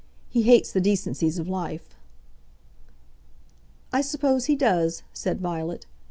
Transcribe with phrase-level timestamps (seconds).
[0.31, 1.93] He hates the decencies of life."
[3.93, 5.85] "I suppose he does," said Violet.